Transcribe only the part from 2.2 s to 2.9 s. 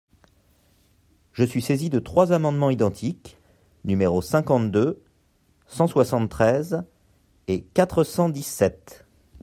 amendements